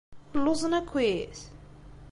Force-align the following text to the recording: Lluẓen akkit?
Lluẓen 0.43 0.77
akkit? 0.79 1.37